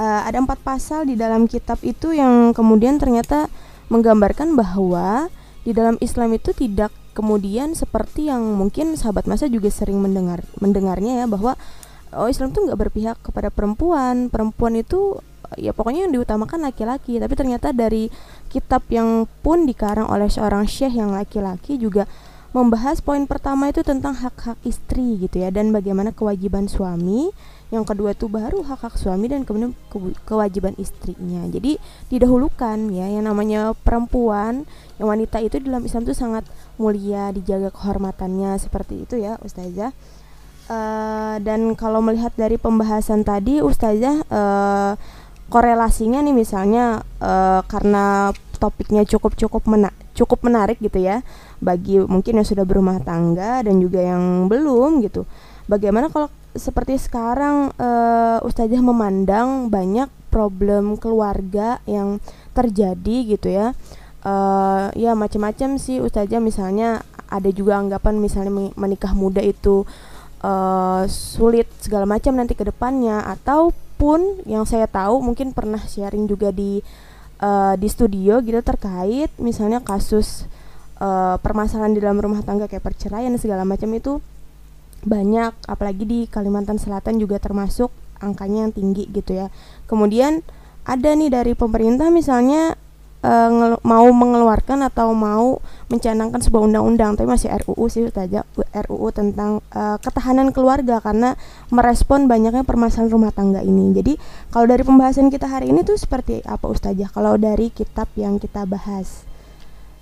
[0.01, 3.45] uh, ada empat pasal di dalam kitab itu yang kemudian ternyata
[3.93, 5.29] menggambarkan bahwa
[5.61, 11.23] di dalam Islam itu tidak kemudian seperti yang mungkin sahabat masa juga sering mendengar mendengarnya
[11.23, 11.55] ya bahwa
[12.15, 14.31] oh Islam tuh nggak berpihak kepada perempuan.
[14.31, 15.19] Perempuan itu
[15.59, 17.19] ya pokoknya yang diutamakan laki-laki.
[17.19, 18.09] Tapi ternyata dari
[18.49, 22.07] kitab yang pun dikarang oleh seorang syekh yang laki-laki juga
[22.55, 27.35] membahas poin pertama itu tentang hak-hak istri gitu ya dan bagaimana kewajiban suami.
[27.73, 31.43] Yang kedua itu baru hak-hak suami dan kemudian ke kewajiban istrinya.
[31.51, 31.75] Jadi
[32.07, 34.63] didahulukan ya yang namanya perempuan
[34.95, 36.47] yang wanita itu dalam Islam itu sangat
[36.79, 39.91] mulia dijaga kehormatannya seperti itu ya Ustazah
[40.69, 44.93] uh, dan kalau melihat dari pembahasan tadi Ustazah uh,
[45.49, 51.21] korelasinya nih misalnya uh, karena topiknya cukup cukup mena cukup menarik gitu ya
[51.59, 55.27] bagi mungkin yang sudah berumah tangga dan juga yang belum gitu.
[55.65, 62.23] Bagaimana kalau seperti sekarang uh, Ustazah memandang banyak problem keluarga yang
[62.55, 63.75] terjadi gitu ya.
[64.25, 69.85] Uh, ya macam-macam sih Ustazah misalnya ada juga anggapan misalnya menikah muda itu
[70.45, 73.25] uh, sulit segala macam nanti ke depannya.
[73.25, 76.85] Ataupun yang saya tahu mungkin pernah sharing juga di
[77.41, 80.45] uh, di studio gitu terkait misalnya kasus
[81.01, 84.21] uh, permasalahan di dalam rumah tangga kayak perceraian segala macam itu
[85.01, 85.57] banyak.
[85.65, 87.89] Apalagi di Kalimantan Selatan juga termasuk
[88.21, 89.47] angkanya yang tinggi gitu ya.
[89.89, 90.45] Kemudian
[90.85, 92.77] ada nih dari pemerintah misalnya
[93.23, 99.61] uh, mau mengeluarkan atau mau mencanangkan sebuah undang-undang tapi masih RUU sih saja RUU tentang
[99.71, 101.37] uh, ketahanan keluarga karena
[101.69, 104.17] merespon banyaknya permasalahan rumah tangga ini jadi
[104.49, 108.65] kalau dari pembahasan kita hari ini tuh seperti apa Ustazah kalau dari kitab yang kita
[108.65, 109.23] bahas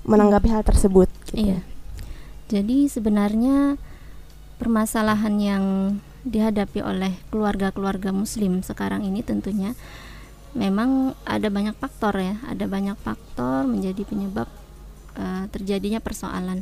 [0.03, 1.07] menanggapi hal tersebut.
[1.31, 1.51] Gitu.
[1.51, 1.59] Iya.
[2.51, 3.79] Jadi sebenarnya
[4.59, 5.63] permasalahan yang
[6.23, 9.75] dihadapi oleh keluarga-keluarga Muslim sekarang ini tentunya
[10.53, 14.47] memang ada banyak faktor ya, ada banyak faktor menjadi penyebab
[15.17, 16.61] uh, terjadinya persoalan.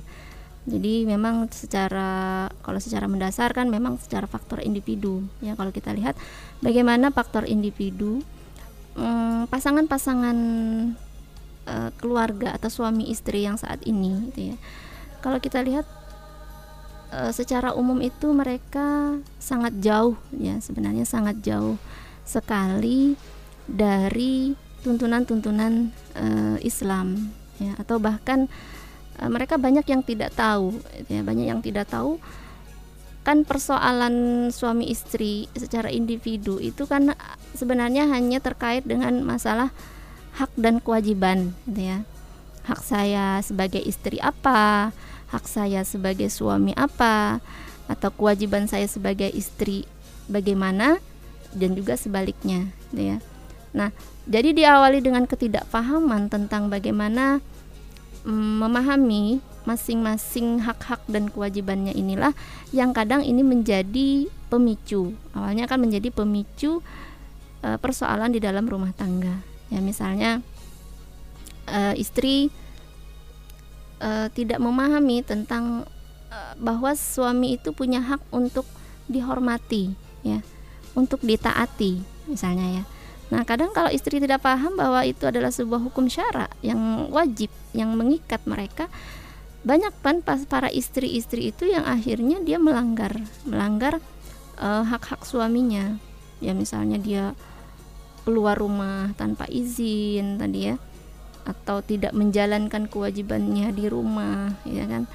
[0.62, 6.14] Jadi memang secara kalau secara mendasar kan memang secara faktor individu ya kalau kita lihat
[6.62, 8.22] bagaimana faktor individu
[8.94, 10.38] hmm, pasangan-pasangan
[11.66, 14.58] uh, keluarga atau suami istri yang saat ini gitu ya.
[15.26, 15.90] Kalau kita lihat
[17.10, 21.82] uh, secara umum itu mereka sangat jauh ya, sebenarnya sangat jauh
[22.22, 23.18] sekali
[23.70, 27.78] dari tuntunan-tuntunan uh, Islam ya.
[27.78, 28.50] Atau bahkan
[29.22, 30.78] uh, mereka banyak yang tidak tahu
[31.10, 32.18] ya, banyak yang tidak tahu
[33.22, 37.14] kan persoalan suami istri secara individu itu kan
[37.54, 39.70] sebenarnya hanya terkait dengan masalah
[40.42, 42.00] hak dan kewajiban gitu ya.
[42.66, 44.90] Hak saya sebagai istri apa
[45.32, 47.40] hak saya sebagai suami apa
[47.88, 49.88] atau kewajiban saya sebagai istri
[50.28, 51.00] bagaimana
[51.56, 53.18] dan juga sebaliknya gitu ya
[53.72, 53.90] nah
[54.28, 57.40] jadi diawali dengan ketidakpahaman tentang bagaimana
[58.28, 62.34] mm, memahami masing-masing hak-hak dan kewajibannya inilah
[62.74, 65.14] yang kadang ini menjadi pemicu.
[65.38, 66.82] Awalnya akan menjadi pemicu
[67.62, 69.38] e, persoalan di dalam rumah tangga.
[69.70, 70.42] Ya misalnya
[71.72, 72.50] uh, istri
[74.02, 75.88] uh, tidak memahami tentang
[76.32, 78.68] uh, bahwa suami itu punya hak untuk
[79.08, 80.40] dihormati ya
[80.96, 82.84] untuk ditaati misalnya ya
[83.32, 87.96] Nah, kadang kalau istri tidak paham bahwa itu adalah sebuah hukum syara yang wajib, yang
[87.96, 88.92] mengikat mereka,
[89.64, 93.16] banyak kan pas para istri-istri itu yang akhirnya dia melanggar,
[93.48, 94.04] melanggar
[94.60, 95.96] eh, hak-hak suaminya.
[96.44, 97.26] Ya misalnya dia
[98.28, 100.76] keluar rumah tanpa izin tadi ya,
[101.48, 105.08] atau tidak menjalankan kewajibannya di rumah, ya kan.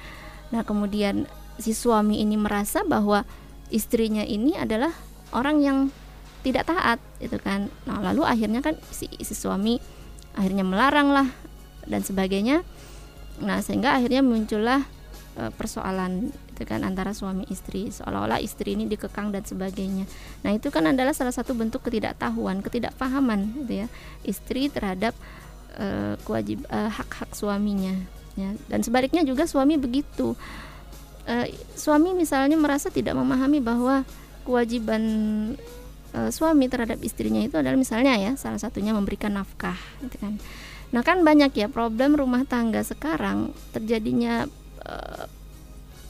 [0.49, 1.29] Nah, kemudian
[1.61, 3.27] si suami ini merasa bahwa
[3.69, 4.91] istrinya ini adalah
[5.35, 5.77] orang yang
[6.45, 7.69] tidak taat itu kan.
[7.89, 9.81] Nah lalu akhirnya kan si, si suami
[10.37, 11.27] akhirnya melarang lah
[11.89, 12.61] dan sebagainya.
[13.41, 14.85] Nah sehingga akhirnya muncullah
[15.37, 20.05] e, persoalan itu kan antara suami istri seolah-olah istri ini dikekang dan sebagainya.
[20.45, 23.87] Nah itu kan adalah salah satu bentuk ketidaktahuan ketidakpahaman gitu ya
[24.25, 25.13] istri terhadap
[25.77, 27.93] e, kewajib e, hak-hak suaminya
[28.37, 28.53] ya.
[28.69, 30.37] Dan sebaliknya juga suami begitu.
[31.25, 34.05] E, suami misalnya merasa tidak memahami bahwa
[34.47, 35.03] kewajiban
[36.13, 40.39] e, suami terhadap istrinya itu adalah misalnya ya salah satunya memberikan nafkah gitu kan.
[40.91, 44.47] Nah kan banyak ya problem rumah tangga sekarang terjadinya
[44.83, 44.95] e,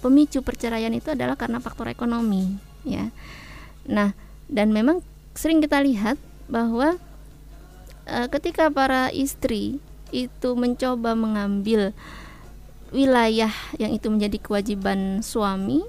[0.02, 3.10] pemicu perceraian itu adalah karena faktor ekonomi ya.
[3.90, 4.14] Nah
[4.48, 5.02] dan memang
[5.34, 6.98] sering kita lihat bahwa
[8.08, 9.82] e, ketika para istri
[10.12, 11.92] itu mencoba mengambil
[12.96, 15.84] wilayah yang itu menjadi kewajiban suami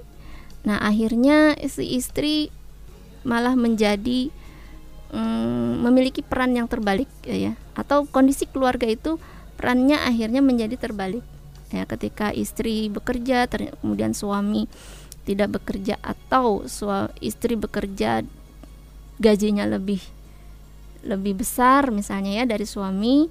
[0.67, 2.51] nah akhirnya si istri
[3.23, 4.31] malah menjadi
[5.11, 7.53] mm, memiliki peran yang terbalik ya, ya.
[7.75, 9.17] Atau kondisi keluarga itu
[9.59, 11.25] perannya akhirnya menjadi terbalik
[11.73, 11.83] ya.
[11.85, 14.69] Ketika istri bekerja kemudian suami
[15.27, 18.25] tidak bekerja atau suami istri bekerja
[19.19, 20.01] gajinya lebih
[21.03, 23.29] lebih besar misalnya ya dari suami.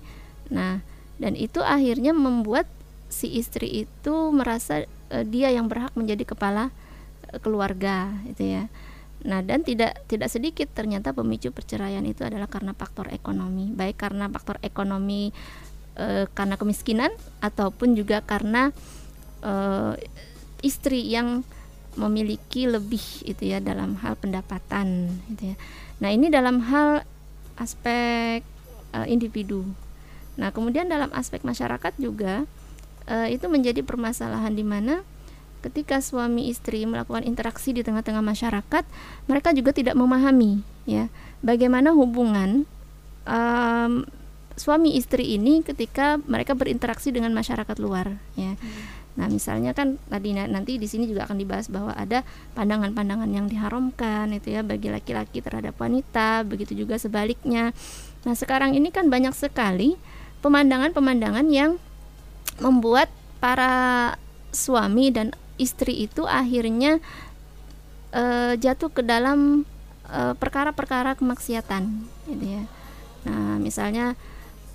[0.53, 0.81] Nah
[1.19, 2.71] dan itu akhirnya membuat
[3.11, 6.71] si istri itu merasa uh, dia yang berhak menjadi kepala
[7.33, 8.65] uh, keluarga itu ya
[9.27, 14.31] Nah, dan tidak tidak sedikit ternyata pemicu perceraian itu adalah karena faktor ekonomi, baik karena
[14.31, 15.35] faktor ekonomi
[15.99, 17.11] e, karena kemiskinan
[17.43, 18.71] ataupun juga karena
[19.43, 19.53] e,
[20.63, 21.43] istri yang
[21.99, 25.57] memiliki lebih itu ya dalam hal pendapatan gitu ya.
[25.99, 27.03] Nah, ini dalam hal
[27.59, 28.47] aspek
[28.95, 29.67] e, individu.
[30.39, 32.47] Nah, kemudian dalam aspek masyarakat juga
[33.11, 35.03] e, itu menjadi permasalahan di mana
[35.61, 38.85] ketika suami istri melakukan interaksi di tengah-tengah masyarakat,
[39.27, 41.13] mereka juga tidak memahami ya
[41.45, 42.65] bagaimana hubungan
[43.29, 44.09] um,
[44.59, 48.59] suami istri ini ketika mereka berinteraksi dengan masyarakat luar ya.
[48.59, 48.99] Hmm.
[49.19, 52.23] Nah, misalnya kan tadi nanti di sini juga akan dibahas bahwa ada
[52.55, 57.75] pandangan-pandangan yang diharamkan itu ya bagi laki-laki terhadap wanita, begitu juga sebaliknya.
[58.23, 59.99] Nah, sekarang ini kan banyak sekali
[60.39, 61.83] pemandangan-pemandangan yang
[62.63, 63.11] membuat
[63.43, 64.15] para
[64.55, 67.03] suami dan istri itu akhirnya
[68.15, 69.69] uh, jatuh ke dalam
[70.09, 71.85] perkara perkara-perkara kemaksiatan
[72.33, 72.65] gitu ya.
[73.29, 74.17] Nah, misalnya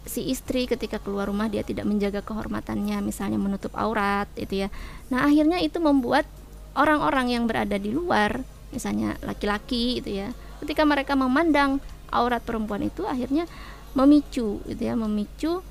[0.05, 4.69] si istri ketika keluar rumah dia tidak menjaga kehormatannya, misalnya menutup aurat itu ya.
[5.09, 6.29] Nah, akhirnya itu membuat
[6.77, 10.29] orang-orang yang berada di luar, misalnya laki-laki itu ya,
[10.61, 11.81] ketika mereka memandang
[12.13, 13.49] aurat perempuan itu akhirnya
[13.97, 15.65] memicu gitu ya, memicu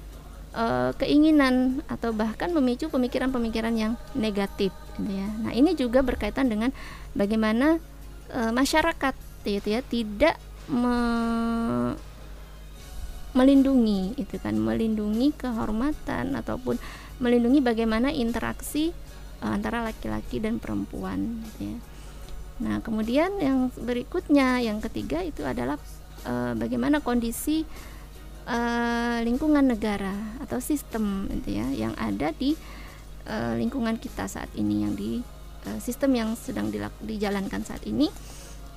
[0.58, 5.28] uh, keinginan atau bahkan memicu pemikiran-pemikiran yang negatif gitu ya.
[5.42, 6.70] Nah, ini juga berkaitan dengan
[7.16, 7.80] bagaimana
[8.28, 10.36] e, masyarakat gitu ya tidak
[10.70, 10.96] me
[13.32, 16.76] melindungi itu kan melindungi kehormatan ataupun
[17.18, 18.92] melindungi bagaimana interaksi
[19.40, 21.78] e, antara laki-laki dan perempuan gitu ya.
[22.62, 25.80] Nah, kemudian yang berikutnya yang ketiga itu adalah
[26.22, 27.64] e, bagaimana kondisi
[28.44, 28.58] e,
[29.24, 32.54] lingkungan negara atau sistem gitu ya yang ada di
[33.26, 35.20] uh, lingkungan kita saat ini yang di
[35.68, 36.70] uh, sistem yang sedang
[37.02, 38.08] dijalankan saat ini.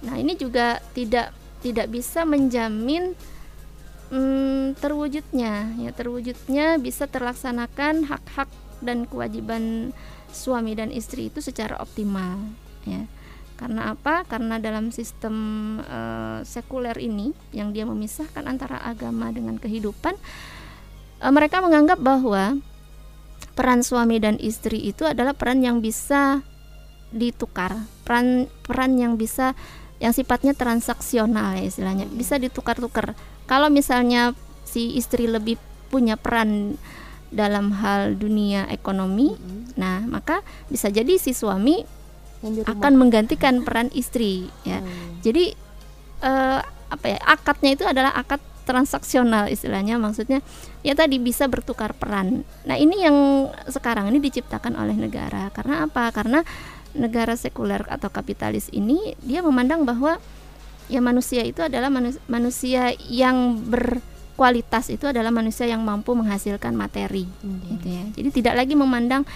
[0.05, 3.17] Nah, ini juga tidak tidak bisa menjamin
[4.13, 8.49] um, terwujudnya ya terwujudnya bisa terlaksanakan hak-hak
[8.83, 9.95] dan kewajiban
[10.29, 12.37] suami dan istri itu secara optimal
[12.85, 13.07] ya.
[13.55, 14.27] Karena apa?
[14.27, 15.35] Karena dalam sistem
[15.79, 20.11] uh, sekuler ini yang dia memisahkan antara agama dengan kehidupan,
[21.23, 22.59] uh, mereka menganggap bahwa
[23.55, 26.43] peran suami dan istri itu adalah peran yang bisa
[27.15, 27.87] ditukar.
[28.03, 29.55] Peran peran yang bisa
[30.03, 32.05] yang sifatnya transaksional ya istilahnya.
[32.11, 33.15] Bisa ditukar-tukar.
[33.47, 34.35] Kalau misalnya
[34.67, 35.55] si istri lebih
[35.87, 36.75] punya peran
[37.35, 39.75] dalam hal dunia ekonomi mm-hmm.
[39.75, 40.39] nah maka
[40.71, 41.83] bisa jadi si suami
[42.45, 44.77] akan menggantikan peran istri ya.
[44.77, 45.25] Mm.
[45.25, 45.45] jadi
[46.21, 46.59] uh,
[46.93, 50.41] apa ya akadnya itu adalah akad transaksional istilahnya maksudnya
[50.81, 52.43] ya tadi bisa bertukar peran.
[52.65, 55.53] Nah, ini yang sekarang ini diciptakan oleh negara.
[55.53, 56.09] Karena apa?
[56.09, 56.41] Karena
[56.97, 60.17] negara sekuler atau kapitalis ini dia memandang bahwa
[60.87, 67.29] ya manusia itu adalah manu- manusia yang berkualitas itu adalah manusia yang mampu menghasilkan materi
[67.69, 68.03] gitu ya.
[68.15, 69.27] Jadi tidak lagi memandang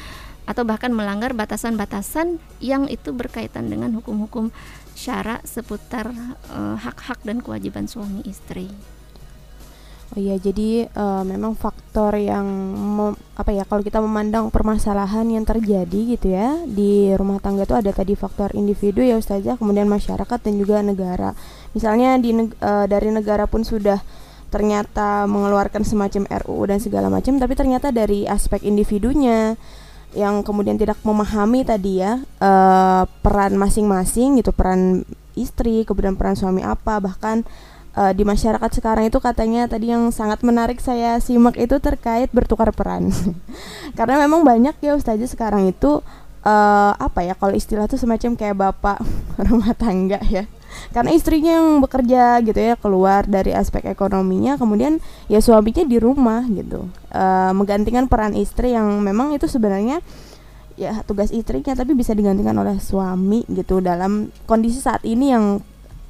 [0.49, 4.49] atau bahkan melanggar batasan-batasan yang itu berkaitan dengan hukum-hukum
[4.97, 6.09] syara seputar
[6.49, 8.65] eh, hak-hak dan kewajiban suami istri.
[10.09, 12.41] Oh iya, jadi eh, memang faktor yang
[12.97, 17.77] mem- apa ya kalau kita memandang permasalahan yang terjadi gitu ya di rumah tangga itu
[17.77, 21.37] ada tadi faktor individu ya Ustazah, kemudian masyarakat dan juga negara.
[21.77, 24.01] Misalnya di neg- eh, dari negara pun sudah
[24.49, 29.53] ternyata mengeluarkan semacam RUU dan segala macam, tapi ternyata dari aspek individunya
[30.17, 35.05] yang kemudian tidak memahami tadi ya eh, peran masing-masing gitu, peran
[35.37, 37.45] istri, kemudian peran suami apa, bahkan
[37.99, 42.71] eh, di masyarakat sekarang itu katanya tadi yang sangat menarik saya simak itu terkait bertukar
[42.71, 43.11] peran.
[43.99, 45.99] Karena memang banyak ya ustazah sekarang itu
[46.47, 48.97] eh, apa ya kalau istilah itu semacam kayak bapak
[49.51, 50.47] rumah tangga ya.
[50.93, 56.45] Karena istrinya yang bekerja gitu ya keluar dari aspek ekonominya kemudian ya suaminya di rumah
[56.47, 56.87] gitu.
[57.11, 59.99] Eh, menggantikan peran istri yang memang itu sebenarnya
[60.79, 65.59] ya tugas istrinya tapi bisa digantikan oleh suami gitu dalam kondisi saat ini yang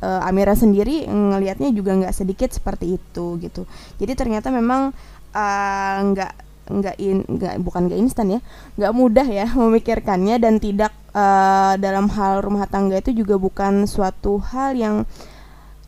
[0.01, 3.63] eh, Amira sendiri ngelihatnya juga nggak sedikit seperti itu gitu.
[4.01, 4.91] Jadi ternyata memang
[5.35, 6.33] eh, nggak
[6.69, 8.39] nggak in nggak bukan nggak instan ya
[8.77, 14.37] nggak mudah ya memikirkannya dan tidak eh, dalam hal rumah tangga itu juga bukan suatu
[14.39, 14.95] hal yang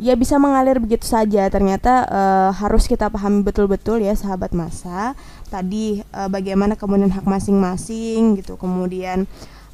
[0.02, 1.46] ya bisa mengalir begitu saja.
[1.48, 5.14] Ternyata eh, harus kita pahami betul-betul ya sahabat masa
[5.54, 8.58] tadi eh, bagaimana kemudian hak masing-masing gitu.
[8.58, 9.30] Kemudian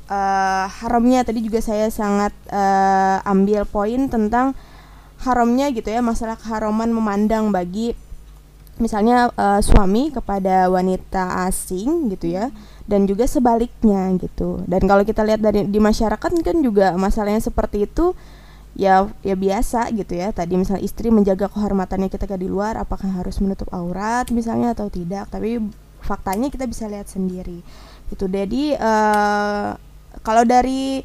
[0.08, 1.24] eh, haramnya.
[1.28, 4.56] Tadi juga saya sangat eh, ambil poin tentang
[5.22, 7.98] haramnya gitu ya masalah keharaman memandang bagi
[8.78, 12.54] misalnya eh, suami kepada wanita asing gitu ya
[12.88, 14.64] dan juga sebaliknya gitu.
[14.64, 18.16] Dan kalau kita lihat dari di masyarakat kan juga masalahnya seperti itu
[18.78, 20.32] ya ya biasa gitu ya.
[20.32, 25.28] Tadi misalnya istri menjaga kehormatannya ketika di luar apakah harus menutup aurat misalnya atau tidak
[25.34, 25.60] tapi
[26.00, 27.60] faktanya kita bisa lihat sendiri.
[28.08, 28.26] Gitu.
[28.32, 29.70] Jadi eh,
[30.28, 31.00] kalau dari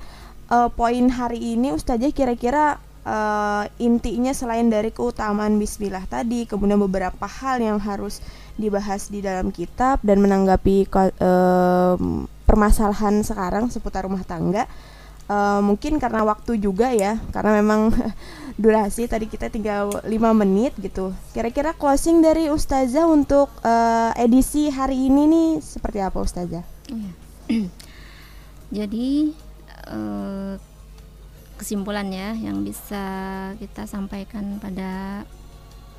[0.51, 7.31] eh, poin hari ini Ustazah kira-kira eh, intinya selain dari keutamaan Bismillah tadi kemudian beberapa
[7.31, 8.19] hal yang harus
[8.59, 14.67] dibahas di dalam kitab dan menanggapi em, permasalahan sekarang seputar rumah tangga
[15.33, 17.95] Eh, mungkin karena waktu juga ya karena memang
[18.63, 25.09] durasi tadi kita tinggal 5 menit gitu kira-kira closing dari Ustazah untuk eh, edisi hari
[25.09, 26.65] ini nih seperti apa Ustazah?
[26.91, 27.13] Iya.
[28.73, 29.29] Jadi
[29.93, 30.55] eh,
[31.61, 33.05] kesimpulannya yang bisa
[33.61, 35.23] kita sampaikan pada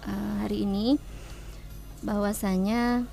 [0.10, 0.98] eh, hari ini
[2.02, 3.06] bahwasanya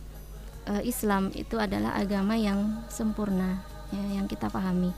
[0.65, 3.61] eh, Islam itu adalah agama yang sempurna
[3.93, 4.97] ya yang kita pahami.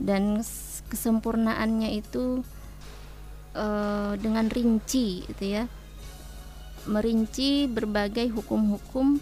[0.00, 0.40] Dan
[0.88, 2.40] kesempurnaannya itu
[3.52, 5.64] eh, dengan rinci gitu ya.
[6.88, 9.20] Merinci berbagai hukum-hukum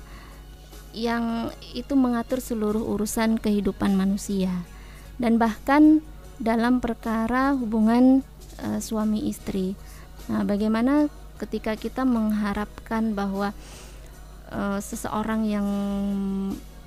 [0.96, 4.50] yang itu mengatur seluruh urusan kehidupan manusia
[5.20, 6.00] dan bahkan
[6.38, 8.22] dalam perkara hubungan
[8.62, 9.74] eh, suami istri.
[10.30, 13.52] Nah, bagaimana ketika kita mengharapkan bahwa
[14.54, 15.68] eh, seseorang yang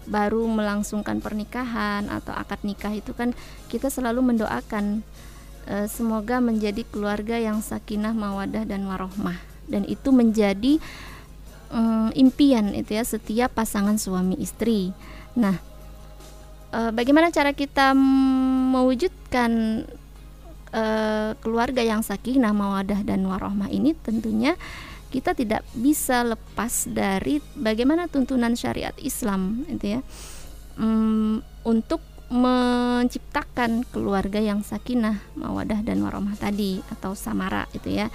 [0.10, 3.38] baru melangsungkan pernikahan atau akad nikah itu kan
[3.70, 5.06] kita selalu mendoakan
[5.70, 10.84] eh, semoga menjadi keluarga yang sakinah, mawadah dan warohmah dan itu menjadi
[11.72, 14.92] mm, impian itu ya setiap pasangan suami istri.
[15.40, 15.56] Nah,
[16.76, 17.96] eh, bagaimana cara kita
[18.76, 19.52] mewujudkan
[20.72, 24.56] eh, keluarga yang sakinah, mawadah dan warohmah ini tentunya
[25.12, 30.02] kita tidak bisa lepas dari bagaimana tuntunan syariat Islam itu ya
[30.80, 32.00] Mm, untuk
[32.32, 38.08] menciptakan keluarga yang sakinah, mawadah dan warohmah tadi atau samara itu ya.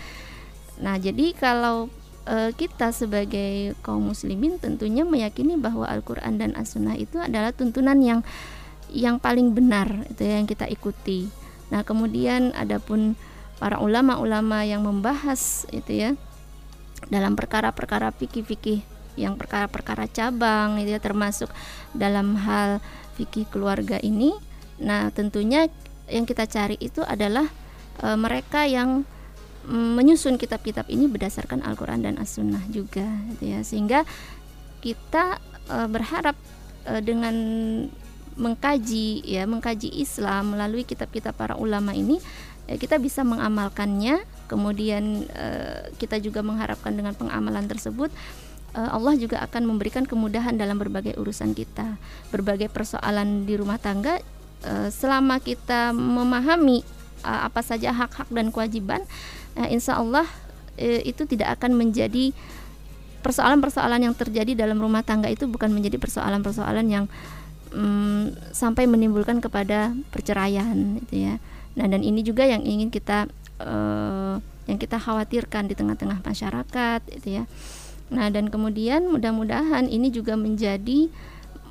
[0.80, 1.92] Nah, jadi kalau
[2.26, 8.20] eh, kita sebagai kaum muslimin tentunya meyakini bahwa Al-Qur'an dan As-Sunnah itu adalah tuntunan yang
[8.90, 11.26] yang paling benar itu ya, yang kita ikuti.
[11.74, 13.18] Nah, kemudian adapun
[13.58, 16.10] para ulama-ulama yang membahas itu ya
[17.08, 18.84] dalam perkara-perkara fikih-fikih
[19.16, 21.48] yang perkara-perkara cabang itu ya termasuk
[21.96, 22.84] dalam hal
[23.16, 24.36] fikih keluarga ini.
[24.76, 25.72] Nah, tentunya
[26.06, 27.48] yang kita cari itu adalah
[27.98, 29.08] e, mereka yang
[29.66, 33.60] menyusun kitab-kitab ini berdasarkan Al-Qur'an dan As-Sunnah juga gitu ya.
[33.66, 34.06] Sehingga
[34.80, 36.38] kita e, berharap
[36.86, 37.34] e, dengan
[38.36, 42.20] mengkaji ya, mengkaji Islam melalui kitab-kitab para ulama ini
[42.70, 44.22] ya kita bisa mengamalkannya.
[44.46, 45.46] Kemudian e,
[45.98, 48.14] kita juga mengharapkan dengan pengamalan tersebut
[48.76, 51.96] eh, Allah juga akan memberikan kemudahan dalam berbagai urusan kita,
[52.30, 54.20] berbagai persoalan di rumah tangga.
[54.64, 56.80] eh, selama kita memahami
[57.24, 59.04] uh, apa saja hak-hak dan kewajiban,
[59.56, 60.26] uh, insya Allah
[60.76, 62.34] uh, itu tidak akan menjadi
[63.24, 67.04] persoalan-persoalan yang terjadi dalam rumah tangga itu bukan menjadi persoalan-persoalan yang
[67.72, 71.40] um, sampai menimbulkan kepada perceraian, gitu ya.
[71.78, 73.30] Nah dan ini juga yang ingin kita
[73.62, 77.44] uh, yang kita khawatirkan di tengah-tengah masyarakat, gitu ya.
[78.10, 81.10] Nah dan kemudian mudah-mudahan ini juga menjadi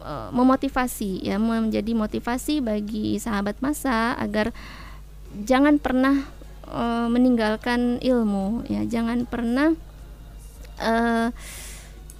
[0.05, 4.53] memotivasi ya menjadi motivasi bagi sahabat masa agar
[5.43, 6.23] jangan pernah
[6.71, 9.75] uh, meninggalkan ilmu ya jangan pernah
[10.79, 11.35] uh,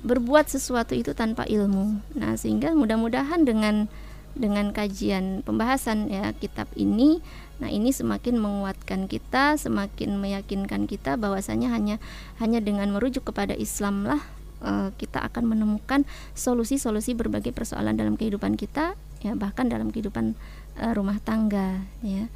[0.06, 1.98] berbuat sesuatu itu tanpa ilmu.
[2.14, 3.90] Nah, sehingga mudah-mudahan dengan
[4.36, 7.24] dengan kajian pembahasan ya kitab ini,
[7.58, 11.98] nah ini semakin menguatkan kita, semakin meyakinkan kita bahwasanya hanya
[12.38, 14.22] hanya dengan merujuk kepada Islam lah
[14.60, 16.04] uh, kita akan menemukan
[16.36, 20.36] solusi-solusi berbagai persoalan dalam kehidupan kita, ya bahkan dalam kehidupan
[20.84, 22.28] uh, rumah tangga, ya.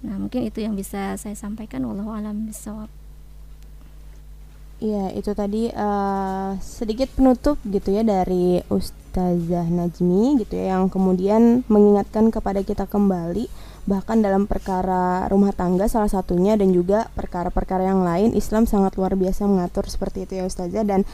[0.00, 1.84] Nah, mungkin itu yang bisa saya sampaikan.
[1.84, 2.88] Wallahu alam bisawab.
[4.80, 11.68] Iya, itu tadi uh, sedikit penutup gitu ya dari Ustazah Najmi gitu ya yang kemudian
[11.68, 13.44] mengingatkan kepada kita kembali
[13.84, 19.20] bahkan dalam perkara rumah tangga salah satunya dan juga perkara-perkara yang lain Islam sangat luar
[19.20, 21.04] biasa mengatur seperti itu ya Ustazah dan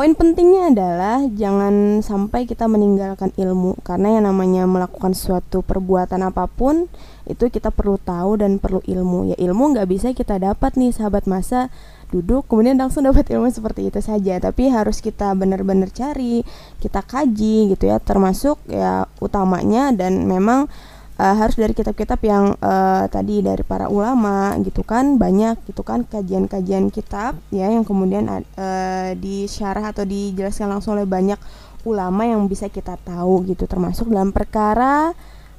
[0.00, 6.48] Poin pentingnya adalah jangan sampai kita meninggalkan ilmu karena yang namanya melakukan suatu perbuatan apa
[6.48, 6.88] pun
[7.28, 9.28] itu kita perlu tahu dan perlu ilmu.
[9.28, 11.68] Ya ilmu nggak bisa kita dapat nih sahabat masa
[12.08, 16.48] duduk kemudian langsung dapat ilmu seperti itu saja tapi harus kita benar-benar cari
[16.80, 20.72] kita kaji gitu ya termasuk ya utamanya dan memang
[21.20, 26.08] uh, harus dari kitab-kitab yang uh, tadi dari para ulama gitu kan banyak gitu kan
[26.08, 31.36] kajian-kajian kitab ya yang kemudian uh, disyarah atau dijelaskan langsung oleh banyak
[31.84, 35.12] ulama yang bisa kita tahu gitu termasuk dalam perkara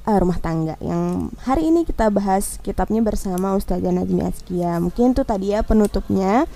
[0.06, 0.78] uh, rumah tangga.
[0.82, 6.50] Yang hari ini kita bahas kitabnya bersama Ustazah Najmi Askia mungkin itu tadi ya penutupnya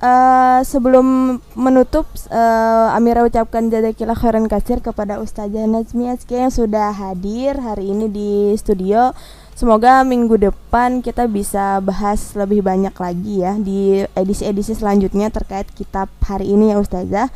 [0.00, 6.88] Uh, sebelum menutup uh, Amira ucapkan jazakillah khairan kasir kepada Ustazah Najmi Azkia yang sudah
[6.88, 9.12] hadir hari ini di studio.
[9.52, 16.08] Semoga minggu depan kita bisa bahas lebih banyak lagi ya di edisi-edisi selanjutnya terkait kitab
[16.24, 17.28] hari ini ya Ustazah.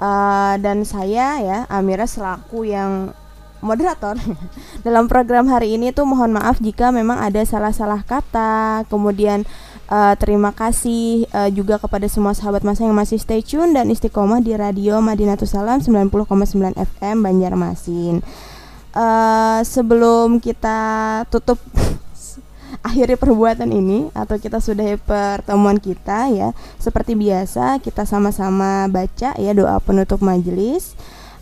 [0.00, 3.12] Uh, dan saya ya Amira selaku yang
[3.62, 4.16] moderator.
[4.86, 9.44] Dalam program hari ini tuh mohon maaf jika memang ada salah-salah kata, kemudian
[9.90, 14.38] Uh, terima kasih uh, juga kepada semua sahabat masa yang masih stay tune dan istiqomah
[14.38, 16.14] di radio Madinatus Salam 90,9
[16.78, 18.22] FM Banjarmasin.
[18.94, 20.78] Uh, sebelum kita
[21.26, 21.58] tutup
[22.86, 29.52] akhiri perbuatan ini atau kita sudah pertemuan kita ya seperti biasa kita sama-sama baca ya
[29.58, 30.94] doa penutup majelis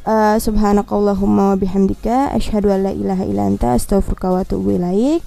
[0.09, 5.20] uh, subhanakallahumma wa bihamdika asyhadu an la ilaha illa anta astaghfiruka wa atubu ilaik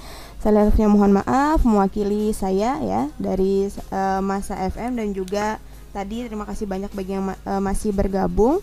[0.90, 5.62] mohon maaf mewakili saya ya dari uh, Masa FM dan juga
[5.94, 8.58] tadi terima kasih banyak bagi yang ma uh, masih bergabung.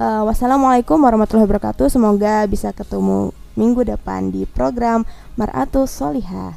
[0.00, 1.92] Uh, wassalamualaikum warahmatullahi wabarakatuh.
[1.92, 5.04] Semoga bisa ketemu minggu depan di program
[5.36, 6.56] Maratus Solihah.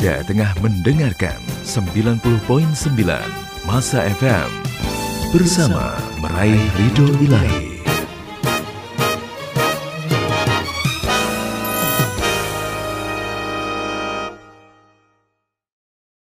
[0.00, 2.48] Anda tengah mendengarkan 90.9
[3.68, 4.48] Masa FM
[5.28, 7.69] bersama meraih ridho ilahi.